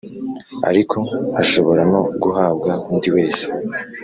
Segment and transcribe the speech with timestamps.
[0.69, 0.97] ariko
[1.41, 3.45] ashobora no guhabwa undi wese